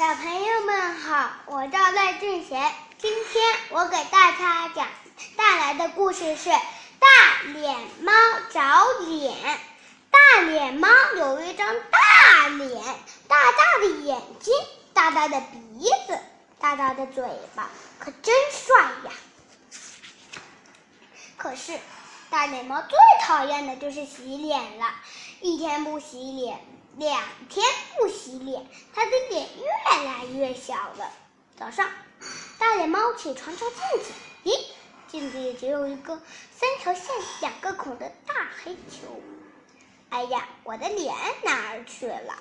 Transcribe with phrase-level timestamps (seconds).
[0.00, 2.72] 小朋友们好，我叫赖俊贤。
[2.96, 4.88] 今天我给大家讲
[5.36, 6.48] 带来的故事是
[6.98, 8.10] 《大脸猫
[8.48, 8.62] 找
[9.06, 9.34] 脸》。
[10.10, 12.82] 大脸猫有一张大脸，
[13.28, 14.54] 大大的眼睛，
[14.94, 16.18] 大大的鼻子，
[16.58, 17.22] 大大的嘴
[17.54, 19.12] 巴，可真帅呀！
[21.36, 21.78] 可是，
[22.30, 24.86] 大脸猫最讨厌的就是洗脸了，
[25.42, 26.58] 一天不洗脸。
[26.96, 27.64] 两天
[27.96, 31.10] 不洗脸，他的脸越来越小了。
[31.56, 31.88] 早上，
[32.58, 34.12] 大脸猫起床照镜子，
[34.44, 34.66] 咦，
[35.08, 36.20] 镜子里只有一个
[36.52, 39.20] 三条线、两个孔的大黑球。
[40.10, 42.34] 哎呀，我的脸哪儿去了？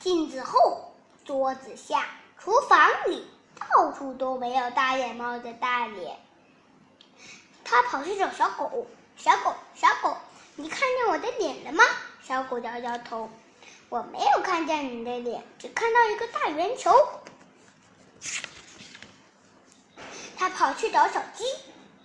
[0.00, 6.18] 镜子后、桌子下、厨房里，到处都没有大脸猫的大脸。
[7.62, 10.16] 他跑去找小狗，小狗，小狗。
[11.10, 11.82] 我的脸了吗？
[12.22, 13.28] 小狗摇摇头，
[13.88, 16.92] 我没有看见你的脸，只看到一个大圆球。
[20.38, 21.44] 他跑去找小鸡，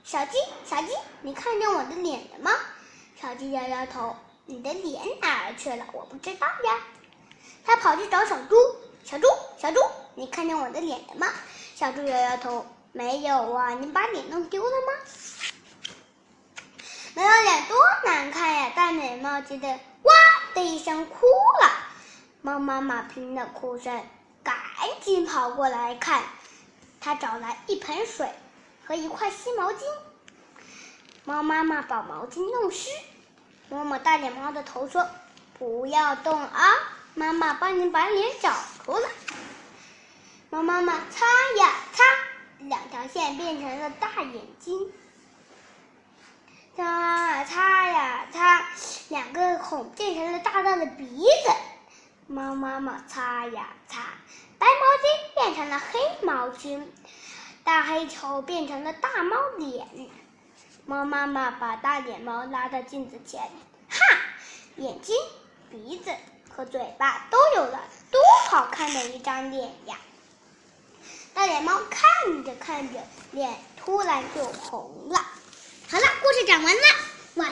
[0.03, 0.87] 小鸡，小鸡，
[1.21, 2.51] 你看见我的脸了吗？
[3.21, 4.15] 小鸡摇摇头，
[4.47, 5.85] 你的脸哪儿去了？
[5.93, 6.81] 我不知道呀。
[7.63, 8.55] 他跑去找小猪，
[9.03, 9.27] 小猪，
[9.59, 9.79] 小猪，
[10.15, 11.31] 你看见我的脸了吗？
[11.75, 14.93] 小猪摇摇头，没有啊，你把脸弄丢了吗？
[17.41, 18.71] 脸多难看呀！
[18.75, 20.13] 大脸猫急得哇
[20.53, 21.25] 的一声哭
[21.61, 21.71] 了。
[22.41, 24.03] 猫妈妈听了哭声，
[24.43, 24.55] 赶
[25.01, 26.23] 紧跑过来看。
[26.99, 28.29] 她找来一盆水
[28.85, 29.79] 和一块湿毛巾。
[31.23, 32.89] 猫妈妈把毛巾弄湿，
[33.69, 35.07] 摸摸大脸猫的头说
[35.57, 36.73] ：“不要动啊，
[37.15, 39.09] 妈妈帮你把脸找出来。”
[40.51, 41.25] 猫妈妈擦
[41.57, 42.03] 呀擦，
[42.59, 44.91] 两条线变成了大眼睛。
[46.77, 48.67] 擦擦呀擦，
[49.09, 51.51] 两个孔变成了大大的鼻子。
[52.27, 54.01] 猫妈妈擦呀擦，
[54.59, 56.85] 白毛巾变成了黑毛巾，
[57.63, 59.87] 大黑球变成了大猫脸。
[60.85, 63.41] 猫妈妈把大脸猫拉到镜子前，
[63.89, 63.97] 哈，
[64.75, 65.15] 眼睛、
[65.71, 66.11] 鼻子
[66.55, 69.97] 和嘴巴都有了，多好看的一张脸呀！
[71.33, 72.99] 大脸猫看着看着，
[73.31, 75.17] 脸突然就红了。
[75.89, 76.81] 好了，故事讲完了。
[77.35, 77.51] 晚